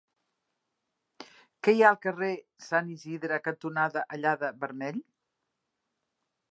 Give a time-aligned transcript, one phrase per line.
[1.67, 2.31] Què hi ha al carrer
[2.69, 5.01] Sant Isidre cantonada Allada-Vermell?